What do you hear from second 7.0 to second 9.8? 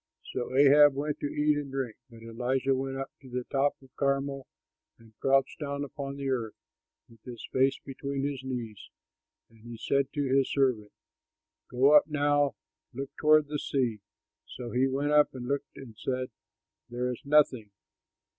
with his face between his knees. And he